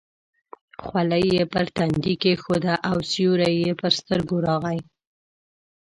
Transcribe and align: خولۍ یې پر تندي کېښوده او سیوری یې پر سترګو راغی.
خولۍ 0.83 1.25
یې 1.35 1.43
پر 1.53 1.65
تندي 1.75 2.13
کېښوده 2.21 2.73
او 2.89 2.97
سیوری 3.11 3.53
یې 3.63 3.71
پر 3.79 3.91
سترګو 3.99 4.37
راغی. 4.47 4.79